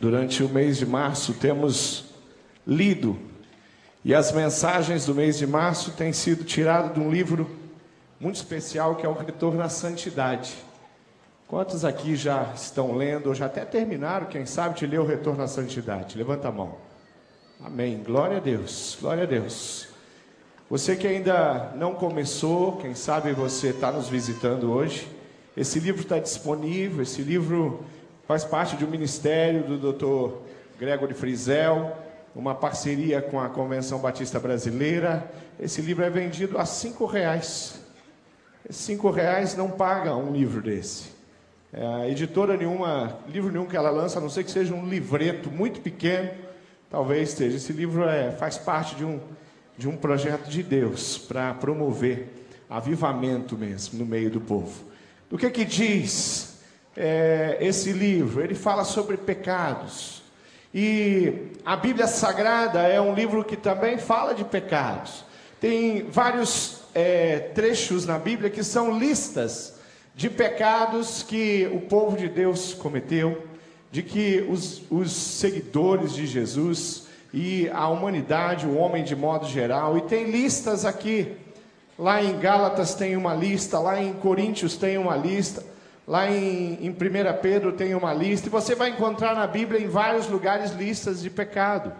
[0.00, 2.06] Durante o mês de março temos
[2.66, 3.18] lido
[4.02, 7.50] e as mensagens do mês de março têm sido tiradas de um livro
[8.18, 10.54] muito especial que é o Retorno à Santidade.
[11.46, 15.42] Quantos aqui já estão lendo ou já até terminaram, quem sabe, de ler o Retorno
[15.42, 16.16] à Santidade?
[16.16, 16.76] Levanta a mão.
[17.62, 18.02] Amém.
[18.02, 18.96] Glória a Deus.
[18.98, 19.88] Glória a Deus.
[20.70, 25.06] Você que ainda não começou, quem sabe você está nos visitando hoje.
[25.54, 27.02] Esse livro está disponível.
[27.02, 27.84] Esse livro
[28.30, 30.36] faz parte um ministério do Dr.
[30.78, 31.96] Gregory Frizel,
[32.32, 35.28] uma parceria com a Convenção Batista Brasileira.
[35.58, 37.80] Esse livro é vendido a cinco reais.
[38.70, 41.10] Cinco reais não paga um livro desse.
[41.72, 45.50] É, editora nenhuma, livro nenhum que ela lança, a não ser que seja um livreto
[45.50, 46.30] muito pequeno,
[46.88, 47.56] talvez esteja.
[47.56, 49.18] Esse livro é, faz parte de um,
[49.76, 52.28] de um projeto de Deus para promover
[52.70, 54.84] avivamento mesmo no meio do povo.
[55.28, 56.49] Do que que diz
[57.00, 58.42] é, esse livro.
[58.42, 60.22] Ele fala sobre pecados.
[60.72, 65.24] E a Bíblia Sagrada é um livro que também fala de pecados.
[65.58, 69.74] Tem vários é, trechos na Bíblia que são listas
[70.14, 73.46] de pecados que o povo de Deus cometeu,
[73.90, 79.96] de que os, os seguidores de Jesus e a humanidade, o homem de modo geral,
[79.96, 81.32] e tem listas aqui.
[81.98, 85.64] Lá em Gálatas tem uma lista, lá em Coríntios tem uma lista.
[86.10, 86.94] Lá em, em 1
[87.40, 91.30] Pedro tem uma lista, e você vai encontrar na Bíblia em vários lugares listas de
[91.30, 91.92] pecado.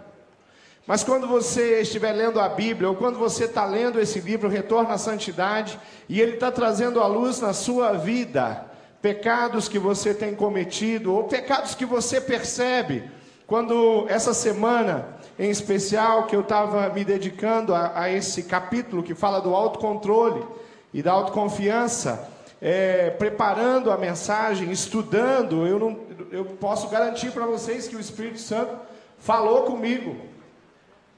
[0.85, 4.89] Mas quando você estiver lendo a Bíblia, ou quando você está lendo esse livro, Retorno
[4.89, 8.65] à Santidade, e ele está trazendo à luz na sua vida
[9.01, 13.09] pecados que você tem cometido, ou pecados que você percebe,
[13.47, 15.07] quando essa semana,
[15.39, 20.45] em especial, que eu estava me dedicando a, a esse capítulo que fala do autocontrole
[20.93, 22.29] e da autoconfiança,
[22.61, 25.99] é, preparando a mensagem, estudando, eu, não,
[26.31, 28.79] eu posso garantir para vocês que o Espírito Santo
[29.17, 30.29] falou comigo.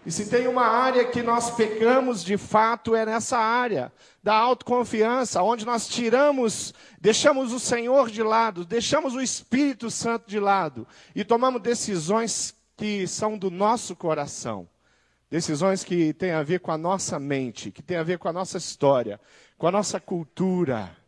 [0.05, 3.91] E se tem uma área que nós pecamos de fato, é nessa área
[4.21, 10.39] da autoconfiança, onde nós tiramos, deixamos o Senhor de lado, deixamos o Espírito Santo de
[10.39, 14.67] lado e tomamos decisões que são do nosso coração.
[15.29, 18.33] Decisões que têm a ver com a nossa mente, que têm a ver com a
[18.33, 19.19] nossa história,
[19.57, 21.02] com a nossa cultura.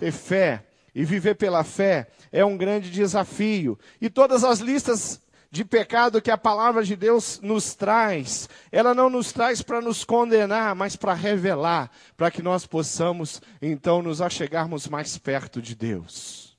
[0.00, 3.78] Ter fé e viver pela fé é um grande desafio.
[4.00, 9.10] E todas as listas de pecado que a palavra de Deus nos traz, ela não
[9.10, 14.88] nos traz para nos condenar, mas para revelar, para que nós possamos então nos achegarmos
[14.88, 16.49] mais perto de Deus.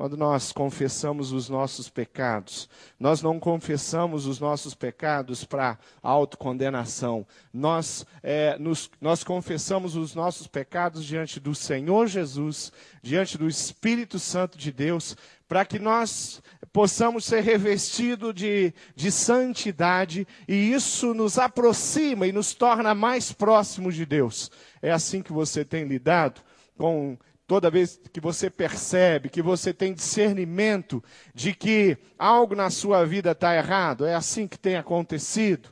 [0.00, 7.26] Quando nós confessamos os nossos pecados, nós não confessamos os nossos pecados para autocondenação.
[7.52, 12.72] Nós, é, nos, nós confessamos os nossos pecados diante do Senhor Jesus,
[13.02, 15.14] diante do Espírito Santo de Deus,
[15.46, 22.54] para que nós possamos ser revestidos de, de santidade e isso nos aproxima e nos
[22.54, 24.50] torna mais próximos de Deus.
[24.80, 26.40] É assim que você tem lidado
[26.78, 27.18] com
[27.50, 31.02] Toda vez que você percebe, que você tem discernimento
[31.34, 35.68] de que algo na sua vida está errado, é assim que tem acontecido.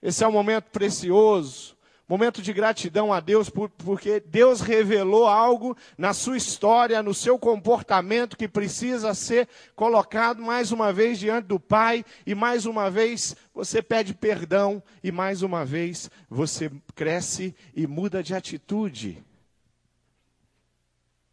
[0.00, 1.76] Esse é um momento precioso,
[2.08, 8.34] momento de gratidão a Deus, porque Deus revelou algo na sua história, no seu comportamento,
[8.34, 9.46] que precisa ser
[9.76, 15.12] colocado mais uma vez diante do Pai, e mais uma vez você pede perdão, e
[15.12, 19.22] mais uma vez você cresce e muda de atitude.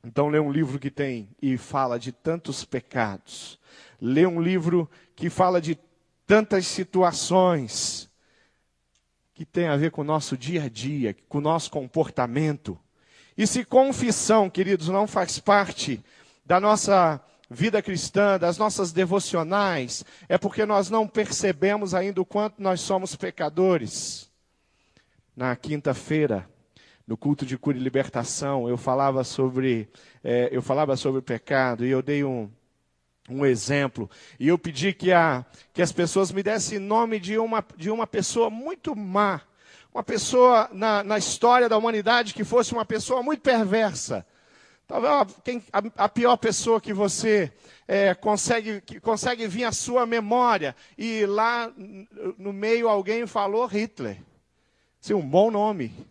[0.04, 3.60] Então, lê um livro que tem e fala de tantos pecados.
[4.02, 5.78] Lê um livro que fala de
[6.26, 8.10] tantas situações
[9.34, 12.78] que tem a ver com o nosso dia a dia, com o nosso comportamento.
[13.38, 16.04] E se confissão, queridos, não faz parte
[16.46, 22.62] da nossa vida cristã, das nossas devocionais, é porque nós não percebemos ainda o quanto
[22.62, 24.30] nós somos pecadores.
[25.36, 26.48] Na quinta-feira,
[27.10, 29.90] no culto de cura e libertação, eu falava sobre,
[30.24, 32.48] é, eu falava sobre pecado e eu dei um,
[33.28, 34.08] um exemplo.
[34.40, 38.06] E eu pedi que, a, que as pessoas me dessem nome de uma, de uma
[38.06, 39.42] pessoa muito má,
[39.92, 44.24] uma pessoa na, na história da humanidade que fosse uma pessoa muito perversa.
[44.88, 45.12] Talvez
[45.74, 47.52] a, a, pior pessoa que você
[47.88, 50.76] é, consegue, que consegue vir à sua memória.
[50.96, 51.74] E lá
[52.38, 54.22] no meio alguém falou Hitler.
[55.02, 56.08] Sim, um bom nome.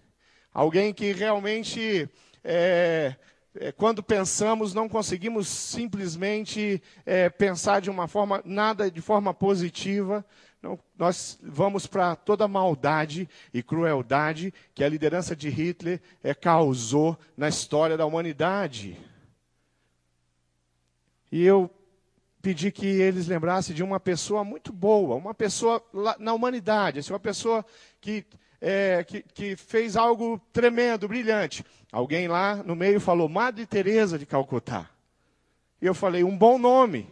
[0.59, 2.11] Alguém que realmente,
[2.43, 3.15] é,
[3.55, 10.27] é, quando pensamos, não conseguimos simplesmente é, pensar de uma forma, nada de forma positiva.
[10.61, 16.35] Não, nós vamos para toda a maldade e crueldade que a liderança de Hitler é,
[16.35, 18.99] causou na história da humanidade.
[21.31, 21.71] E eu
[22.43, 25.81] pedir que eles lembrassem de uma pessoa muito boa, uma pessoa
[26.19, 27.65] na humanidade, assim, uma pessoa
[28.01, 28.27] que,
[28.61, 31.65] é, que, que, fez algo tremendo, brilhante.
[31.93, 34.89] Alguém lá no meio falou Madre Teresa de Calcutá.
[35.81, 37.09] E eu falei, um bom nome.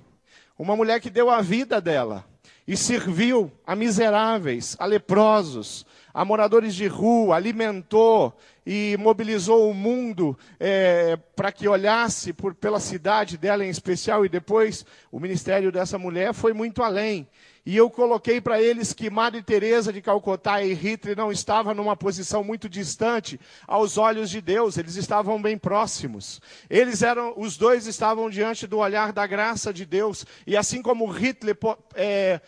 [0.58, 2.25] Uma mulher que deu a vida dela
[2.66, 10.37] e serviu a miseráveis, a leprosos, a moradores de rua, alimentou e mobilizou o mundo
[10.58, 15.99] é, para que olhasse por, pela cidade dela em especial, e depois o ministério dessa
[15.99, 17.28] mulher foi muito além.
[17.66, 21.96] E eu coloquei para eles que Madre Teresa de Calcutá e Hitler não estavam numa
[21.96, 26.40] posição muito distante aos olhos de Deus, eles estavam bem próximos.
[26.70, 31.06] Eles eram, os dois estavam diante do olhar da graça de Deus, e assim como
[31.06, 31.58] Hitler
[31.96, 32.40] é,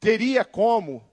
[0.00, 1.04] teria como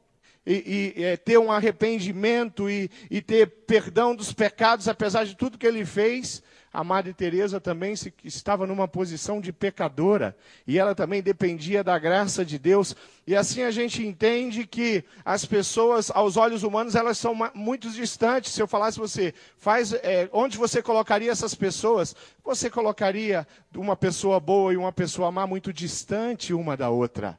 [0.46, 5.58] e, e é, ter um arrependimento e, e, ter perdão dos pecados, apesar de tudo
[5.58, 6.42] que ele fez.
[6.74, 10.36] A Madre Teresa também se, estava numa posição de pecadora
[10.66, 12.96] e ela também dependia da graça de Deus.
[13.28, 18.54] E assim a gente entende que as pessoas, aos olhos humanos, elas são muito distantes.
[18.54, 22.16] Se eu falasse você, faz, é, onde você colocaria essas pessoas?
[22.42, 23.46] Você colocaria
[23.76, 27.38] uma pessoa boa e uma pessoa má muito distante uma da outra.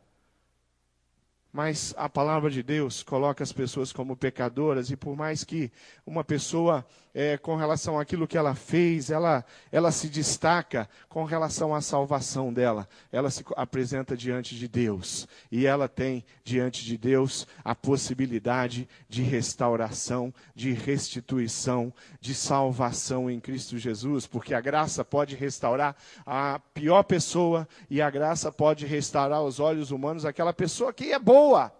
[1.52, 5.70] Mas a palavra de Deus coloca as pessoas como pecadoras, e por mais que
[6.06, 11.74] uma pessoa, é, com relação àquilo que ela fez, ela, ela se destaca com relação
[11.74, 17.46] à salvação dela, ela se apresenta diante de Deus, e ela tem diante de Deus
[17.64, 25.36] a possibilidade de restauração, de restituição, de salvação em Cristo Jesus, porque a graça pode
[25.36, 31.12] restaurar a pior pessoa, e a graça pode restaurar aos olhos humanos aquela pessoa que
[31.12, 31.72] é boa boa,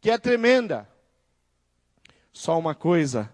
[0.00, 0.88] que é tremenda.
[2.32, 3.30] Só uma coisa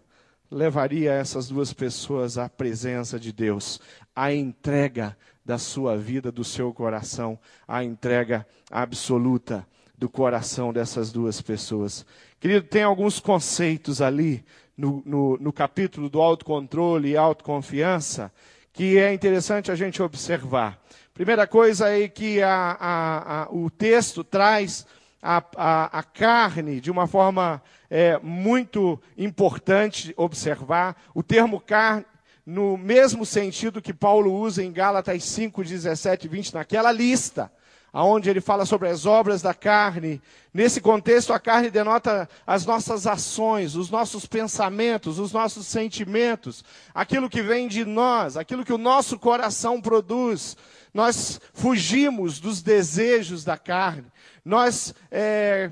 [0.55, 3.81] levaria essas duas pessoas à presença de Deus,
[4.15, 9.67] a entrega da sua vida, do seu coração, a entrega absoluta
[9.99, 12.07] do coração dessas duas pessoas.
[12.39, 14.45] Querido, tem alguns conceitos ali
[14.77, 18.33] no, no, no capítulo do autocontrole e autoconfiança
[18.73, 20.81] que é interessante a gente observar.
[21.13, 24.87] Primeira coisa é que a, a, a, o texto traz
[25.25, 30.95] a, a, a carne de uma forma é, muito importante observar.
[31.15, 32.05] O termo carne,
[32.45, 37.51] no mesmo sentido que Paulo usa em Gálatas 5, 17 e 20, naquela lista,
[37.91, 40.21] aonde ele fala sobre as obras da carne.
[40.53, 46.63] Nesse contexto, a carne denota as nossas ações, os nossos pensamentos, os nossos sentimentos,
[46.95, 50.55] aquilo que vem de nós, aquilo que o nosso coração produz.
[50.95, 54.07] Nós fugimos dos desejos da carne
[54.45, 55.71] nós é,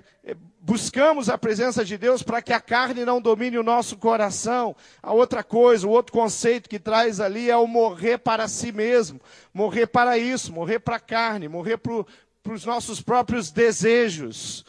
[0.60, 4.74] buscamos a presença de Deus para que a carne não domine o nosso coração.
[5.02, 9.20] A outra coisa, o outro conceito que traz ali é o morrer para si mesmo,
[9.52, 14.64] morrer para isso, morrer para a carne, morrer para os nossos próprios desejos.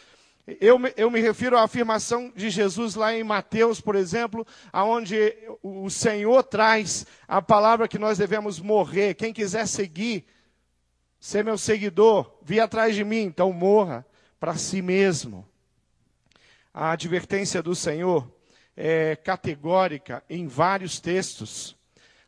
[0.59, 5.33] Eu, eu, me refiro à afirmação de Jesus lá em Mateus, por exemplo, aonde
[5.63, 9.13] o Senhor traz a palavra que nós devemos morrer.
[9.13, 10.25] Quem quiser seguir,
[11.23, 14.05] ser meu seguidor, vir atrás de mim, então morra
[14.41, 15.47] para si mesmo.
[16.73, 18.29] A advertência do Senhor
[18.75, 21.77] é categórica em vários textos.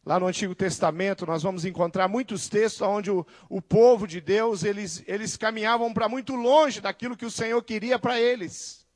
[0.06, 4.63] Lá no Antigo Testamento nós vamos encontrar muitos textos onde o, o povo de Deus,
[4.63, 8.88] eles, eles caminhavam para muito longe daquilo que o Senhor queria para eles.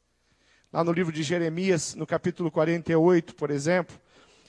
[0.71, 4.00] Lá no livro de Jeremias, no capítulo 48, por exemplo,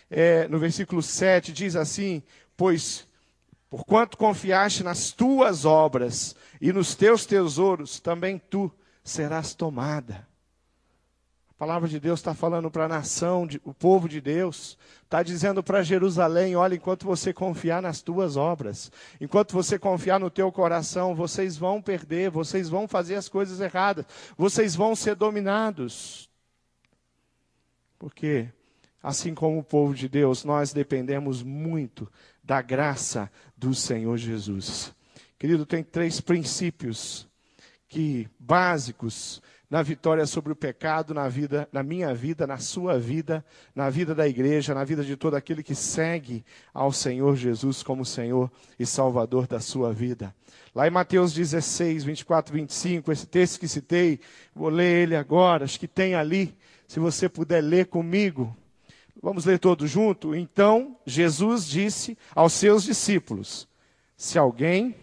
[0.09, 2.23] é, no versículo 7, diz assim:
[2.57, 3.10] Pois
[3.71, 8.71] Porquanto confiaste nas tuas obras e nos teus tesouros, também tu
[9.05, 10.29] serás tomada.
[11.51, 15.63] A palavra de Deus está falando para a nação, o povo de Deus, está dizendo
[15.63, 21.15] para Jerusalém: olha, enquanto você confiar nas tuas obras, enquanto você confiar no teu coração,
[21.15, 24.05] vocês vão perder, vocês vão fazer as coisas erradas,
[24.37, 26.29] vocês vão ser dominados.
[27.99, 28.49] Porque,
[29.01, 32.11] assim como o povo de Deus, nós dependemos muito
[32.43, 34.95] da graça do Senhor Jesus.
[35.39, 37.29] Querido, tem três princípios
[37.87, 43.45] que básicos na vitória sobre o pecado, na vida, na minha vida, na sua vida,
[43.75, 48.05] na vida da igreja, na vida de todo aquele que segue ao Senhor Jesus como
[48.05, 50.35] Senhor e Salvador da sua vida.
[50.75, 54.21] Lá em Mateus 16, 24, 25, esse texto que citei,
[54.55, 56.57] vou ler ele agora, acho que tem ali,
[56.89, 58.57] se você puder ler comigo.
[59.23, 60.35] Vamos ler todos junto?
[60.35, 63.69] Então, Jesus disse aos seus discípulos:
[64.17, 64.97] Se alguém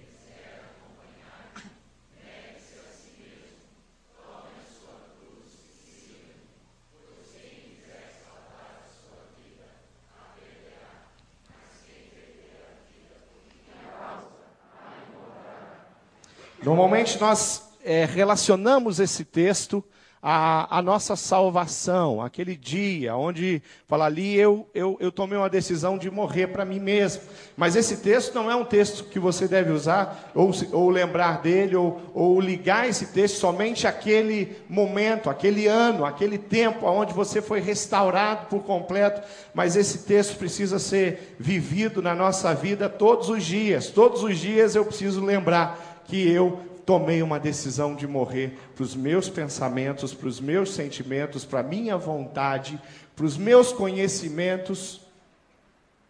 [16.63, 19.81] Normalmente nós é, relacionamos esse texto
[20.21, 25.97] a, a, nossa salvação, aquele dia onde fala ali, eu, eu, eu tomei uma decisão
[25.97, 27.21] de morrer para mim mesmo.
[27.55, 31.75] Mas esse texto não é um texto que você deve usar, ou, ou lembrar dele,
[31.75, 37.59] ou, ou ligar esse texto somente àquele momento, aquele ano, aquele tempo onde você foi
[37.59, 39.21] restaurado por completo.
[39.53, 43.87] Mas esse texto precisa ser vivido na nossa vida todos os dias.
[43.87, 48.95] Todos os dias eu preciso lembrar que eu tomei uma decisão de morrer para os
[48.95, 52.81] meus pensamentos, para os meus sentimentos, para a minha vontade,
[53.13, 55.01] para os meus conhecimentos.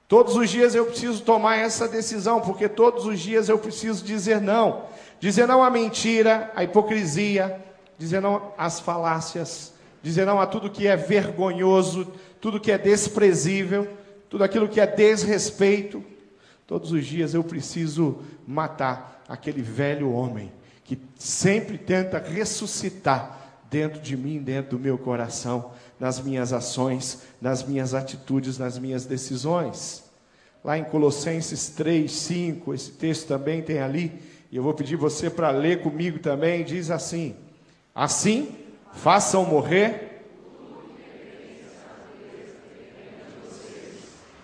[0.07, 4.39] Todos os dias eu preciso tomar essa decisão, porque todos os dias eu preciso dizer
[4.39, 4.83] não.
[5.19, 7.59] Dizer não à mentira, à hipocrisia,
[7.97, 13.87] dizer não às falácias, dizer não a tudo que é vergonhoso, tudo que é desprezível,
[14.29, 16.05] tudo aquilo que é desrespeito.
[16.67, 20.51] Todos os dias eu preciso matar aquele velho homem
[20.87, 23.37] que sempre tenta ressuscitar
[23.69, 29.05] dentro de mim, dentro do meu coração, nas minhas ações, nas minhas atitudes, nas minhas
[29.05, 30.05] decisões.
[30.63, 34.17] Lá em Colossenses 3, 5, esse texto também tem ali,
[34.49, 37.35] e eu vou pedir você para ler comigo também, diz assim:
[37.93, 38.55] Assim,
[38.93, 40.23] façam morrer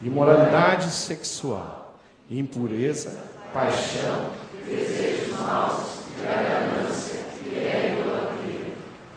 [0.02, 1.98] imoralidade sexual,
[2.30, 3.18] impureza,
[3.54, 4.32] paixão,
[4.68, 6.03] desejos maus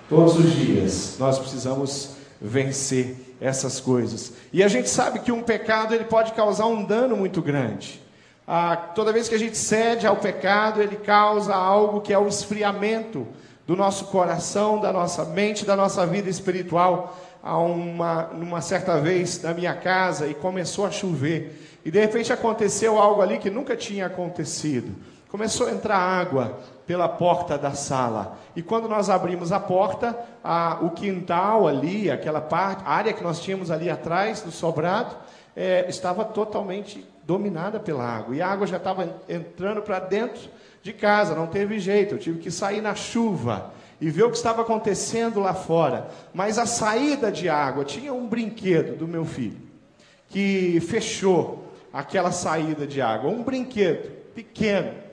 [0.09, 2.11] Todos os dias nós precisamos
[2.41, 4.33] vencer essas coisas.
[4.53, 8.01] E a gente sabe que um pecado ele pode causar um dano muito grande.
[8.47, 12.29] Ah, toda vez que a gente cede ao pecado, ele causa algo que é o
[12.29, 13.27] esfriamento
[13.67, 17.19] do nosso coração, da nossa mente, da nossa vida espiritual.
[17.43, 21.81] Há uma, uma certa vez na minha casa e começou a chover.
[21.85, 24.95] E de repente aconteceu algo ali que nunca tinha acontecido.
[25.37, 28.39] Começou a entrar água pela porta da sala.
[28.57, 33.23] E quando nós abrimos a porta, a, o quintal ali, aquela parte, a área que
[33.23, 35.15] nós tínhamos ali atrás do sobrado,
[35.55, 38.35] é, estava totalmente dominada pela água.
[38.35, 40.41] E a água já estava entrando para dentro
[40.83, 42.15] de casa, não teve jeito.
[42.15, 46.09] Eu tive que sair na chuva e ver o que estava acontecendo lá fora.
[46.33, 49.61] Mas a saída de água tinha um brinquedo do meu filho
[50.31, 53.31] que fechou aquela saída de água.
[53.31, 55.06] Um brinquedo pequeno.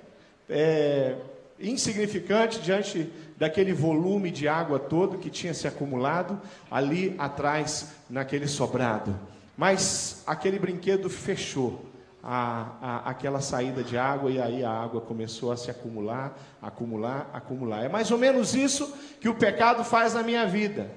[0.54, 1.16] É,
[1.60, 9.18] insignificante diante daquele volume de água todo que tinha se acumulado ali atrás naquele sobrado.
[9.58, 11.86] Mas aquele brinquedo fechou
[12.24, 17.30] a, a, aquela saída de água e aí a água começou a se acumular, acumular,
[17.34, 17.84] acumular.
[17.84, 20.90] É mais ou menos isso que o pecado faz na minha vida.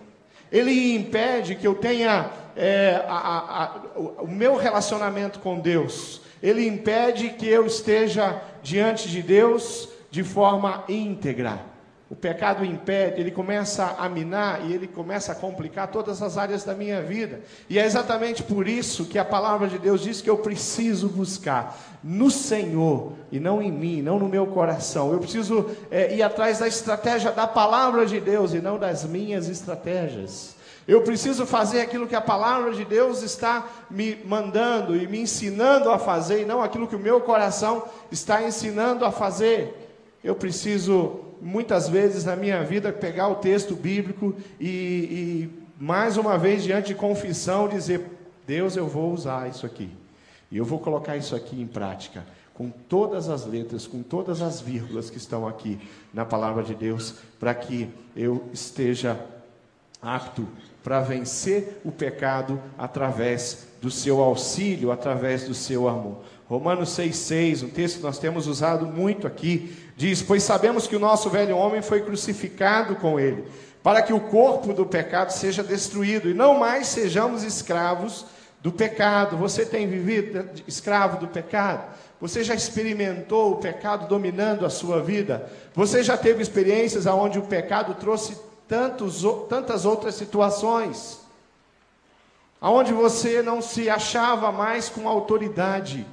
[0.50, 3.80] Ele impede que eu tenha é, a,
[4.20, 6.22] o meu relacionamento com Deus.
[6.42, 11.60] Ele impede que eu esteja diante de Deus de forma íntegra.
[12.08, 16.62] O pecado impede, ele começa a minar e ele começa a complicar todas as áreas
[16.62, 17.40] da minha vida.
[17.68, 21.76] E é exatamente por isso que a palavra de Deus diz que eu preciso buscar
[22.04, 25.12] no Senhor e não em mim, não no meu coração.
[25.12, 29.48] Eu preciso é, ir atrás da estratégia da palavra de Deus e não das minhas
[29.48, 30.55] estratégias.
[30.86, 35.90] Eu preciso fazer aquilo que a palavra de Deus está me mandando e me ensinando
[35.90, 39.74] a fazer, e não aquilo que o meu coração está ensinando a fazer.
[40.22, 46.38] Eu preciso, muitas vezes na minha vida, pegar o texto bíblico e, e mais uma
[46.38, 48.04] vez, diante de confissão, dizer:
[48.46, 49.90] Deus, eu vou usar isso aqui.
[50.52, 52.24] E eu vou colocar isso aqui em prática,
[52.54, 55.80] com todas as letras, com todas as vírgulas que estão aqui
[56.14, 59.18] na palavra de Deus, para que eu esteja
[60.00, 60.46] apto
[60.86, 66.20] para vencer o pecado através do seu auxílio, através do seu amor.
[66.48, 71.00] Romanos 6,6, um texto que nós temos usado muito aqui, diz: Pois sabemos que o
[71.00, 73.46] nosso velho homem foi crucificado com ele,
[73.82, 78.24] para que o corpo do pecado seja destruído e não mais sejamos escravos
[78.62, 79.36] do pecado.
[79.38, 81.96] Você tem vivido escravo do pecado?
[82.20, 85.50] Você já experimentou o pecado dominando a sua vida?
[85.74, 91.20] Você já teve experiências onde o pecado trouxe tantos, tantas outras situações?
[92.60, 96.06] Onde você não se achava mais com autoridade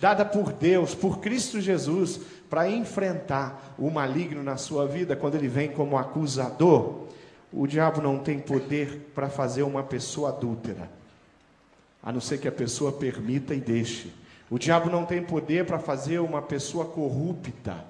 [0.00, 5.48] dada por Deus, por Cristo Jesus, para enfrentar o maligno na sua vida quando ele
[5.48, 7.06] vem como acusador.
[7.52, 10.90] O diabo não tem poder para fazer uma pessoa adúltera,
[12.02, 14.12] a não ser que a pessoa permita e deixe.
[14.50, 17.84] O diabo não tem poder para fazer uma pessoa corrupta,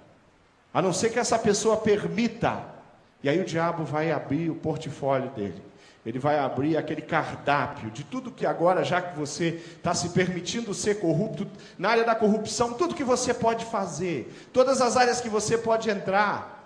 [0.73, 2.78] a não ser que essa pessoa permita.
[3.23, 5.61] E aí o diabo vai abrir o portfólio dele
[6.07, 10.73] Ele vai abrir aquele cardápio de tudo que agora, já que você está se permitindo
[10.73, 11.47] ser corrupto,
[11.77, 15.91] na área da corrupção, tudo que você pode fazer, todas as áreas que você pode
[15.91, 16.57] entrar.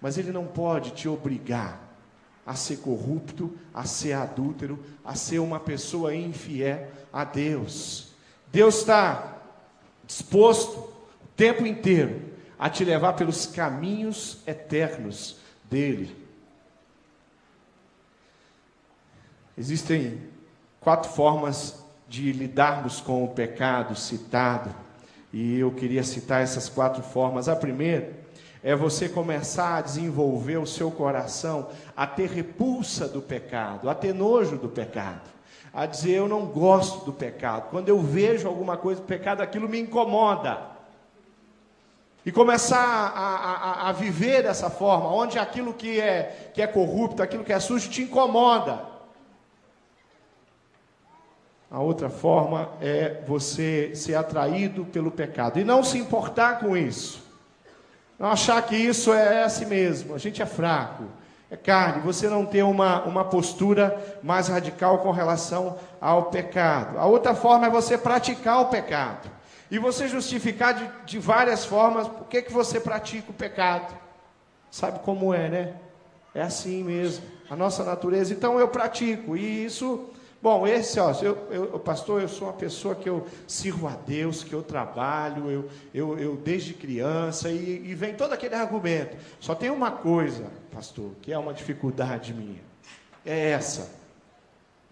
[0.00, 1.80] Mas ele não pode te obrigar
[2.44, 8.14] a ser corrupto, a ser adúltero, a ser uma pessoa infiel a Deus.
[8.52, 9.38] Deus está
[10.06, 16.16] disposto o tempo inteiro a te levar pelos caminhos eternos dele.
[19.56, 20.20] Existem
[20.80, 24.74] quatro formas de lidarmos com o pecado citado,
[25.32, 27.48] e eu queria citar essas quatro formas.
[27.48, 28.12] A primeira
[28.62, 34.14] é você começar a desenvolver o seu coração a ter repulsa do pecado, a ter
[34.14, 35.28] nojo do pecado,
[35.72, 37.70] a dizer eu não gosto do pecado.
[37.70, 40.75] Quando eu vejo alguma coisa do pecado, aquilo me incomoda.
[42.26, 47.22] E começar a, a, a viver dessa forma, onde aquilo que é, que é corrupto,
[47.22, 48.82] aquilo que é sujo, te incomoda.
[51.70, 57.22] A outra forma é você ser atraído pelo pecado e não se importar com isso.
[58.18, 61.04] Não achar que isso é assim mesmo, a gente é fraco,
[61.48, 62.02] é carne.
[62.02, 66.98] Você não ter uma, uma postura mais radical com relação ao pecado.
[66.98, 69.36] A outra forma é você praticar o pecado.
[69.70, 73.96] E você justificar de, de várias formas por que, que você pratica o pecado.
[74.70, 75.74] Sabe como é, né?
[76.34, 78.32] É assim mesmo, a nossa natureza.
[78.32, 80.10] Então eu pratico, e isso
[80.46, 84.44] Bom, esse, ó, eu, eu, pastor, eu sou uma pessoa que eu sirvo a Deus,
[84.44, 89.16] que eu trabalho, eu, eu, eu desde criança, e, e vem todo aquele argumento.
[89.40, 92.60] Só tem uma coisa, pastor, que é uma dificuldade minha.
[93.24, 93.90] É essa.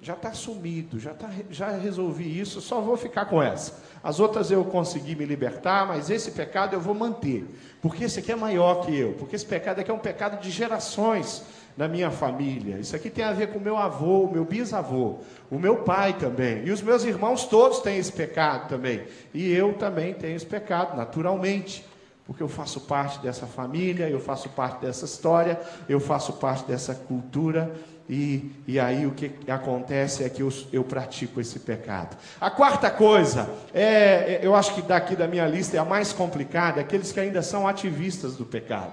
[0.05, 3.83] Já está sumido, já, tá, já resolvi isso, só vou ficar com essa.
[4.03, 7.47] As outras eu consegui me libertar, mas esse pecado eu vou manter.
[7.81, 9.15] Porque esse aqui é maior que eu.
[9.15, 11.43] Porque esse pecado aqui é um pecado de gerações
[11.75, 12.77] na minha família.
[12.77, 15.21] Isso aqui tem a ver com meu avô, meu bisavô,
[15.51, 16.67] o meu pai também.
[16.67, 19.05] E os meus irmãos todos têm esse pecado também.
[19.33, 21.83] E eu também tenho esse pecado, naturalmente.
[22.27, 25.59] Porque eu faço parte dessa família, eu faço parte dessa história,
[25.89, 27.75] eu faço parte dessa cultura.
[28.09, 32.17] E, e aí o que acontece é que eu, eu pratico esse pecado.
[32.39, 36.81] A quarta coisa, é, eu acho que daqui da minha lista é a mais complicada,
[36.81, 38.93] é aqueles que ainda são ativistas do pecado.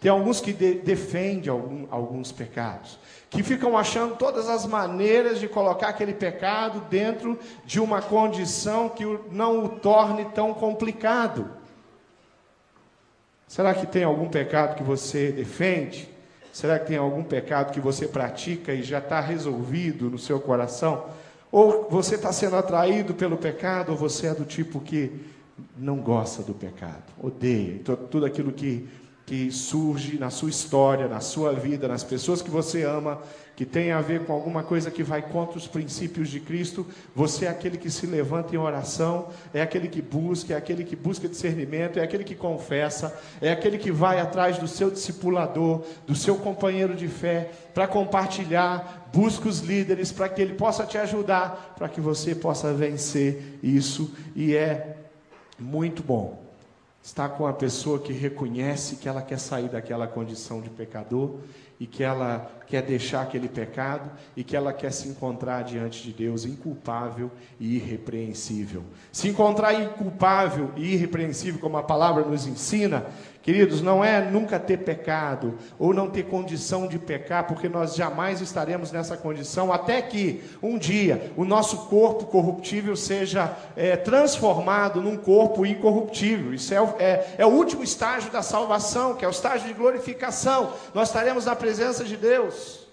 [0.00, 2.98] Tem alguns que de, defendem algum, alguns pecados,
[3.30, 9.04] que ficam achando todas as maneiras de colocar aquele pecado dentro de uma condição que
[9.30, 11.50] não o torne tão complicado.
[13.48, 16.15] Será que tem algum pecado que você defende?
[16.56, 21.04] Será que tem algum pecado que você pratica e já está resolvido no seu coração?
[21.52, 25.12] Ou você está sendo atraído pelo pecado, ou você é do tipo que
[25.76, 27.78] não gosta do pecado, odeia
[28.10, 28.88] tudo aquilo que
[29.26, 33.20] que surge na sua história, na sua vida, nas pessoas que você ama,
[33.56, 37.46] que tem a ver com alguma coisa que vai contra os princípios de Cristo, você
[37.46, 41.26] é aquele que se levanta em oração, é aquele que busca, é aquele que busca
[41.26, 46.36] discernimento, é aquele que confessa, é aquele que vai atrás do seu discipulador, do seu
[46.36, 51.88] companheiro de fé, para compartilhar, busca os líderes para que ele possa te ajudar, para
[51.88, 54.98] que você possa vencer isso, e é
[55.58, 56.44] muito bom
[57.06, 61.36] está com a pessoa que reconhece que ela quer sair daquela condição de pecador
[61.78, 66.12] e que ela quer deixar aquele pecado e que ela quer se encontrar diante de
[66.12, 68.82] Deus inculpável e irrepreensível.
[69.12, 73.06] Se encontrar inculpável e irrepreensível, como a palavra nos ensina,
[73.40, 78.40] queridos, não é nunca ter pecado ou não ter condição de pecar, porque nós jamais
[78.40, 85.16] estaremos nessa condição até que um dia o nosso corpo corruptível seja é, transformado num
[85.16, 86.52] corpo incorruptível.
[86.52, 90.72] Isso é, é, é o último estágio da salvação, que é o estágio de glorificação.
[90.92, 92.86] Nós estaremos na presença de Deus.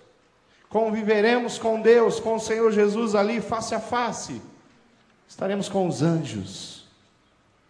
[0.68, 4.42] Conviveremos com Deus, com o Senhor Jesus ali face a face.
[5.28, 6.88] Estaremos com os anjos.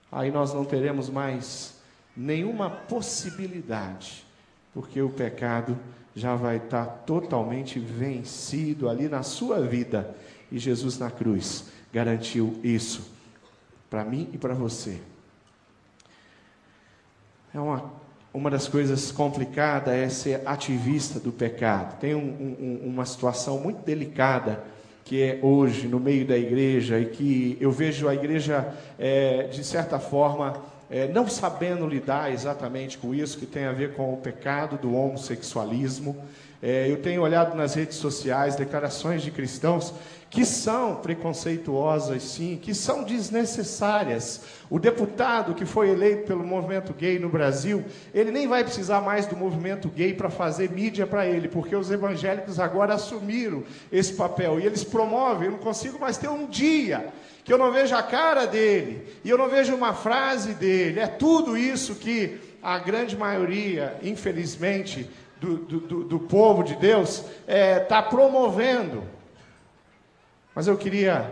[0.09, 1.73] Aí nós não teremos mais
[2.15, 4.25] nenhuma possibilidade,
[4.73, 5.77] porque o pecado
[6.15, 10.15] já vai estar totalmente vencido ali na sua vida.
[10.49, 13.11] E Jesus na cruz garantiu isso
[13.89, 15.01] para mim e para você.
[17.53, 17.91] É uma
[18.33, 21.99] uma das coisas complicadas é ser ativista do pecado.
[21.99, 24.63] Tem um, um, uma situação muito delicada
[25.05, 29.63] que é hoje no meio da igreja e que eu vejo a igreja, é, de
[29.63, 30.55] certa forma,
[30.89, 34.95] é, não sabendo lidar exatamente com isso, que tem a ver com o pecado do
[34.95, 36.15] homossexualismo.
[36.61, 39.93] É, eu tenho olhado nas redes sociais declarações de cristãos
[40.33, 44.41] que são preconceituosas, sim, que são desnecessárias.
[44.67, 49.27] O deputado que foi eleito pelo movimento gay no Brasil, ele nem vai precisar mais
[49.27, 54.59] do movimento gay para fazer mídia para ele, porque os evangélicos agora assumiram esse papel
[54.59, 55.45] e eles promovem.
[55.45, 57.13] Eu não consigo mais ter um dia
[57.45, 60.99] que eu não vejo a cara dele e eu não vejo uma frase dele.
[60.99, 65.07] É tudo isso que a grande maioria, infelizmente,
[65.39, 69.03] do, do, do povo de Deus está é, tá promovendo.
[70.55, 71.31] Mas eu queria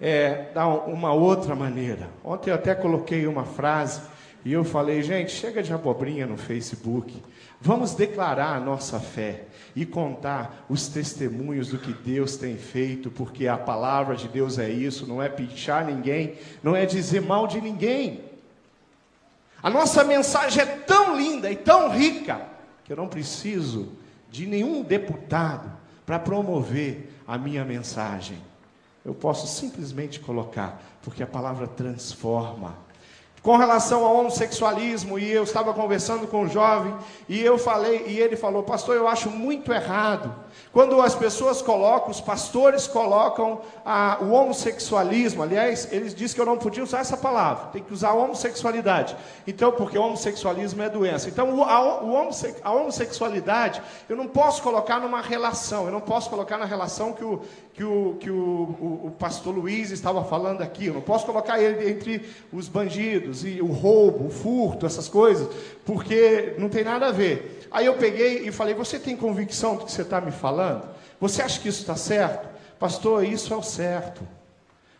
[0.00, 2.08] é, dar uma outra maneira.
[2.24, 4.00] Ontem eu até coloquei uma frase
[4.44, 7.22] e eu falei, gente, chega de abobrinha no Facebook.
[7.60, 9.44] Vamos declarar a nossa fé
[9.76, 14.70] e contar os testemunhos do que Deus tem feito, porque a palavra de Deus é
[14.70, 18.24] isso, não é pichar ninguém, não é dizer mal de ninguém.
[19.62, 22.40] A nossa mensagem é tão linda e tão rica
[22.82, 23.92] que eu não preciso
[24.30, 25.70] de nenhum deputado
[26.06, 28.36] para promover a minha mensagem.
[29.04, 32.76] Eu posso simplesmente colocar, porque a palavra transforma.
[33.40, 36.92] Com relação ao homossexualismo, e eu estava conversando com um jovem,
[37.28, 40.34] e eu falei, e ele falou, pastor, eu acho muito errado
[40.72, 46.46] quando as pessoas colocam, os pastores colocam a, o homossexualismo, aliás, eles dizem que eu
[46.46, 49.16] não podia usar essa palavra, tem que usar homossexualidade.
[49.46, 51.28] Então, porque o homossexualismo é doença.
[51.28, 52.00] Então, a,
[52.62, 57.24] a homossexualidade eu não posso colocar numa relação, eu não posso colocar na relação que
[57.24, 57.40] o,
[57.74, 61.60] que o, que o, o, o pastor Luiz estava falando aqui, eu não posso colocar
[61.60, 65.48] ele entre os bandidos e o roubo, o furto, essas coisas,
[65.84, 67.60] porque não tem nada a ver.
[67.70, 70.88] Aí eu peguei e falei: Você tem convicção do que você está me falando?
[71.20, 72.48] Você acha que isso está certo?
[72.78, 74.26] Pastor, isso é o certo.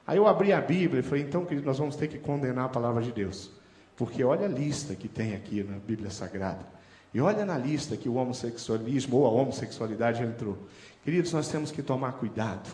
[0.06, 2.68] Aí eu abri a Bíblia e falei: Então, querido, nós vamos ter que condenar a
[2.68, 3.50] palavra de Deus.
[3.96, 6.64] Porque olha a lista que tem aqui na Bíblia Sagrada.
[7.12, 10.56] E olha na lista que o homossexualismo ou a homossexualidade entrou.
[11.04, 12.70] Queridos, nós temos que tomar cuidado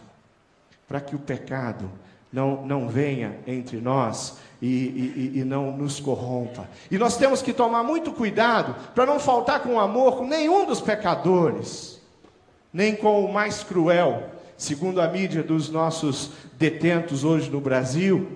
[0.86, 1.90] para que o pecado
[2.32, 6.68] não, não venha entre nós e, e, e, não nos corrompa.
[6.90, 10.80] E nós temos que tomar muito cuidado para não faltar com amor com nenhum dos
[10.80, 11.95] pecadores,
[12.76, 18.32] nem com o mais cruel, segundo a mídia dos nossos detentos hoje no Brasil,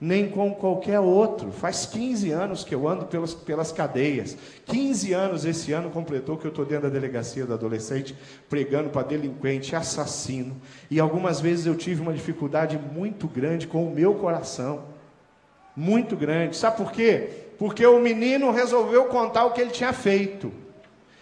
[0.00, 1.52] nem com qualquer outro.
[1.52, 4.36] Faz 15 anos que eu ando pelas, pelas cadeias.
[4.66, 8.16] 15 anos esse ano completou que eu estou dentro da delegacia do adolescente,
[8.50, 10.56] pregando para delinquente, assassino.
[10.90, 14.86] E algumas vezes eu tive uma dificuldade muito grande com o meu coração
[15.76, 16.56] muito grande.
[16.56, 17.28] Sabe por quê?
[17.56, 20.52] Porque o menino resolveu contar o que ele tinha feito.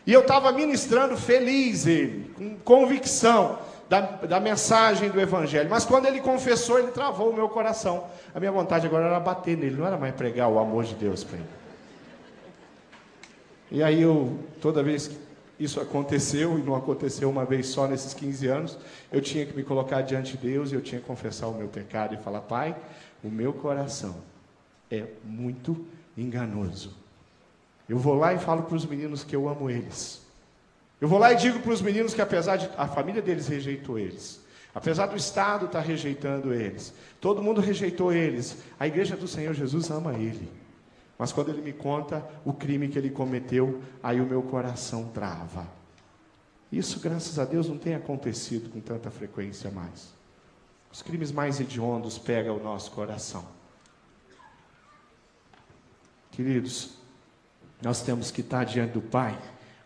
[0.06, 5.68] E eu estava ministrando feliz ele, com convicção da, da mensagem do Evangelho.
[5.68, 8.04] Mas quando ele confessou, ele travou o meu coração.
[8.32, 11.24] A minha vontade agora era bater nele, não era mais pregar o amor de Deus
[11.24, 11.46] para ele.
[13.70, 15.18] E aí eu, toda vez que
[15.58, 18.78] isso aconteceu, e não aconteceu uma vez só nesses 15 anos,
[19.10, 21.66] eu tinha que me colocar diante de Deus e eu tinha que confessar o meu
[21.66, 22.76] pecado e falar: Pai,
[23.24, 24.16] o meu coração
[24.88, 25.84] é muito
[26.16, 27.05] enganoso.
[27.88, 30.20] Eu vou lá e falo para os meninos que eu amo eles.
[31.00, 33.98] Eu vou lá e digo para os meninos que apesar de a família deles rejeitou
[33.98, 34.40] eles,
[34.74, 39.52] apesar do Estado estar tá rejeitando eles, todo mundo rejeitou eles, a igreja do Senhor
[39.54, 40.48] Jesus ama ele.
[41.18, 45.66] Mas quando ele me conta o crime que ele cometeu, aí o meu coração trava.
[46.70, 50.14] Isso, graças a Deus, não tem acontecido com tanta frequência mais.
[50.92, 53.46] Os crimes mais hediondos pegam o nosso coração.
[56.30, 56.96] Queridos,
[57.86, 59.38] nós temos que estar diante do Pai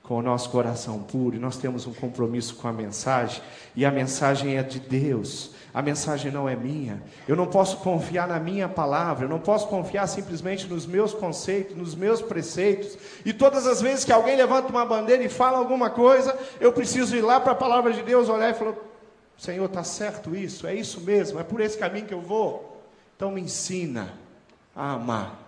[0.03, 3.43] com o nosso coração puro, e nós temos um compromisso com a mensagem,
[3.77, 7.03] e a mensagem é de Deus, a mensagem não é minha.
[7.29, 11.77] Eu não posso confiar na minha palavra, eu não posso confiar simplesmente nos meus conceitos,
[11.77, 15.91] nos meus preceitos, e todas as vezes que alguém levanta uma bandeira e fala alguma
[15.91, 18.77] coisa, eu preciso ir lá para a palavra de Deus, olhar e falar:
[19.37, 20.67] Senhor, está certo isso?
[20.67, 21.39] É isso mesmo?
[21.39, 22.83] É por esse caminho que eu vou?
[23.15, 24.15] Então me ensina
[24.75, 25.39] a amar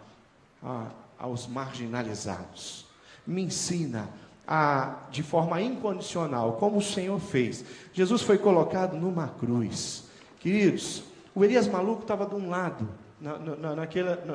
[0.63, 0.85] a,
[1.23, 2.85] aos marginalizados.
[3.25, 4.09] Me ensina
[4.47, 7.65] a, de forma incondicional, como o Senhor fez.
[7.93, 10.05] Jesus foi colocado numa cruz.
[10.41, 12.89] Queridos, o Elias maluco estava de um lado,
[13.21, 14.35] na, na, naquela, na,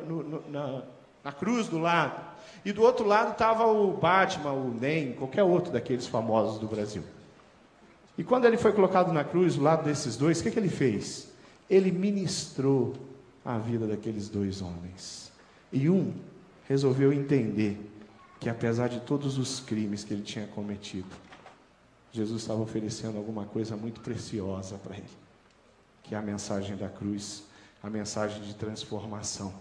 [0.50, 0.84] na,
[1.26, 2.22] na cruz do lado.
[2.64, 7.04] E do outro lado estava o Batman, o Nem, qualquer outro daqueles famosos do Brasil.
[8.18, 10.70] E quando ele foi colocado na cruz, do lado desses dois, o que, que ele
[10.70, 11.28] fez?
[11.70, 12.94] Ele ministrou
[13.44, 15.32] a vida daqueles dois homens.
[15.72, 16.14] E um
[16.68, 17.80] resolveu entender
[18.40, 21.08] que, apesar de todos os crimes que ele tinha cometido,
[22.12, 25.10] Jesus estava oferecendo alguma coisa muito preciosa para ele,
[26.04, 27.44] que é a mensagem da cruz,
[27.82, 29.54] a mensagem de transformação.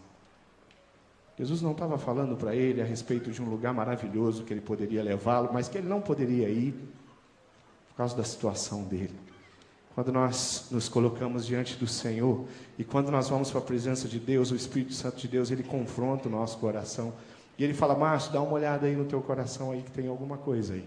[1.39, 5.03] Jesus não estava falando para ele a respeito de um lugar maravilhoso que ele poderia
[5.03, 6.73] levá-lo, mas que ele não poderia ir
[7.89, 9.26] por causa da situação dele.
[9.97, 12.45] Quando nós nos colocamos diante do Senhor
[12.79, 15.63] e quando nós vamos para a presença de Deus, o Espírito Santo de Deus, ele
[15.63, 17.15] confronta o nosso coração.
[17.59, 20.37] E ele fala: Márcio, dá uma olhada aí no teu coração aí que tem alguma
[20.37, 20.87] coisa aí.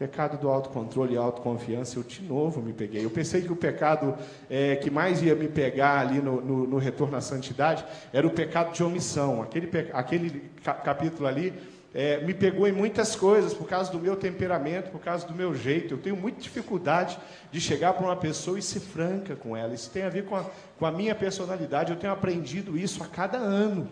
[0.00, 3.04] Pecado do autocontrole e autoconfiança, eu de novo me peguei.
[3.04, 4.16] Eu pensei que o pecado
[4.50, 8.30] é, que mais ia me pegar ali no, no, no, retorno à santidade era o
[8.30, 9.42] pecado de omissão.
[9.42, 10.50] Aquele, aquele
[10.82, 11.54] capítulo ali
[11.98, 15.54] é, me pegou em muitas coisas, por causa do meu temperamento, por causa do meu
[15.54, 15.94] jeito.
[15.94, 17.18] Eu tenho muita dificuldade
[17.50, 19.72] de chegar para uma pessoa e ser franca com ela.
[19.72, 20.44] Isso tem a ver com a,
[20.78, 21.90] com a minha personalidade.
[21.92, 23.88] Eu tenho aprendido isso a cada ano.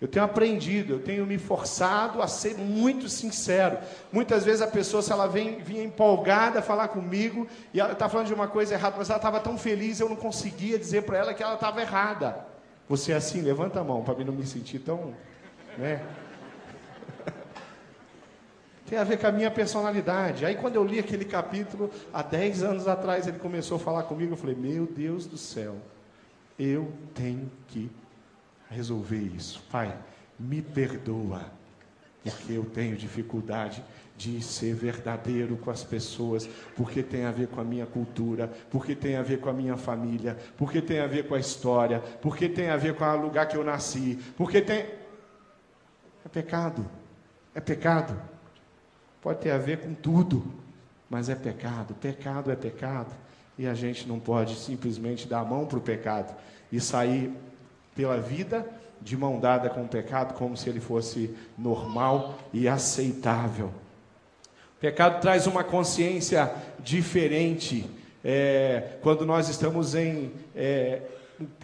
[0.00, 3.78] Eu tenho aprendido, eu tenho me forçado a ser muito sincero.
[4.10, 8.08] Muitas vezes a pessoa, se ela vem, vinha empolgada a falar comigo, e ela está
[8.08, 11.18] falando de uma coisa errada, mas ela estava tão feliz, eu não conseguia dizer para
[11.18, 12.44] ela que ela estava errada.
[12.88, 15.14] Você é assim, levanta a mão, para mim não me sentir tão.
[15.78, 16.02] Né?
[18.88, 20.44] Tem a ver com a minha personalidade.
[20.44, 24.32] Aí quando eu li aquele capítulo, há 10 anos atrás, ele começou a falar comigo,
[24.32, 25.76] eu falei, meu Deus do céu,
[26.58, 27.90] eu tenho que
[28.70, 29.62] resolver isso.
[29.70, 29.96] Pai,
[30.38, 31.42] me perdoa,
[32.22, 33.82] porque eu tenho dificuldade
[34.16, 38.94] de ser verdadeiro com as pessoas, porque tem a ver com a minha cultura, porque
[38.94, 42.48] tem a ver com a minha família, porque tem a ver com a história, porque
[42.48, 44.86] tem a ver com o lugar que eu nasci, porque tem.
[46.24, 46.88] É pecado.
[47.54, 48.33] É pecado.
[49.24, 50.44] Pode ter a ver com tudo,
[51.08, 51.94] mas é pecado.
[51.94, 53.10] Pecado é pecado.
[53.56, 56.36] E a gente não pode simplesmente dar a mão para o pecado
[56.70, 57.32] e sair
[57.96, 58.68] pela vida
[59.00, 63.68] de mão dada com o pecado, como se ele fosse normal e aceitável.
[64.76, 67.88] O pecado traz uma consciência diferente
[68.22, 71.00] é, quando nós estamos em, é,